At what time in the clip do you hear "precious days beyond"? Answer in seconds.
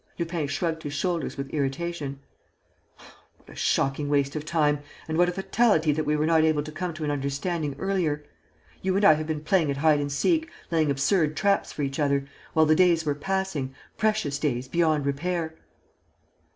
13.97-15.05